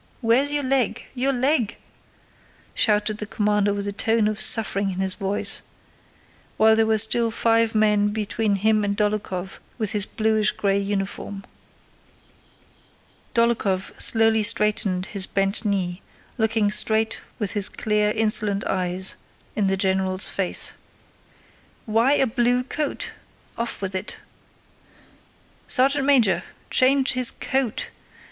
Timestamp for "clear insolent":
17.69-18.65